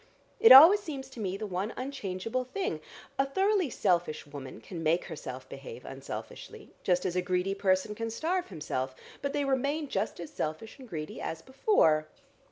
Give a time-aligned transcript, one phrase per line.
[0.39, 2.81] It always seems to me the one unchangeable thing.
[3.19, 8.09] A thoroughly selfish woman can make herself behave unselfishly, just as a greedy person can
[8.09, 12.07] starve himself, but they remain just as selfish and greedy as before.